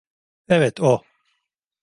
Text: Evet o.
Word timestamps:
Evet 0.49 0.79
o. 0.81 1.01